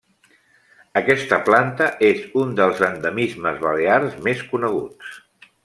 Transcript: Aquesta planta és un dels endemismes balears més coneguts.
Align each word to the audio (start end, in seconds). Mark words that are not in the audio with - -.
Aquesta 1.01 1.37
planta 1.49 1.89
és 2.09 2.23
un 2.43 2.57
dels 2.61 2.81
endemismes 2.89 3.63
balears 3.67 4.19
més 4.29 4.43
coneguts. 4.55 5.17